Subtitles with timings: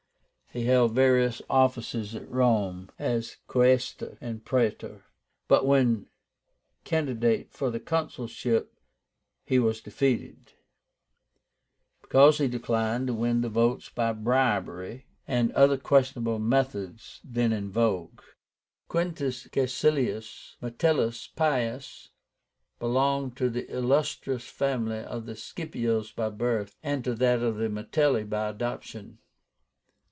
[0.53, 5.05] He held various offices at Rome, as Quaestor and Praetor;
[5.47, 6.09] but when
[6.83, 8.73] candidate for the consulship
[9.45, 10.51] he was defeated,
[12.01, 18.19] because he declined to win votes by bribery and other questionable methods then in vogue.
[18.89, 22.09] QUINTUS CAECILIUS METELLUS PIUS
[22.77, 27.69] belonged to the illustrious family of the Scipios by birth, and to that of the
[27.69, 29.19] Metelli by adoption.